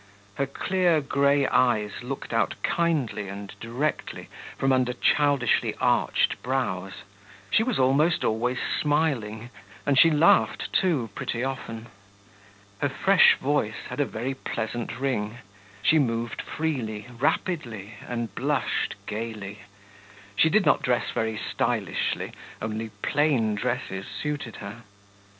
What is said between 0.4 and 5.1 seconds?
clear grey eyes looked out kindly and directly from under